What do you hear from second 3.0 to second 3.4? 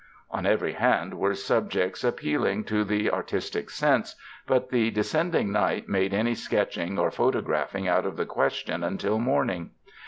ar